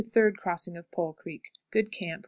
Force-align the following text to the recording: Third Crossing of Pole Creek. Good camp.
Third 0.11 0.35
Crossing 0.37 0.77
of 0.77 0.89
Pole 0.89 1.13
Creek. 1.13 1.43
Good 1.69 1.91
camp. 1.91 2.19